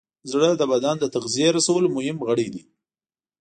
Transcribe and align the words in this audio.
زړه 0.31 0.49
د 0.57 0.61
بدن 0.71 0.95
د 0.99 1.05
تغذیې 1.15 1.47
رسولو 1.57 1.87
مهم 1.97 2.17
غړی 2.27 2.47
دی. 2.53 2.63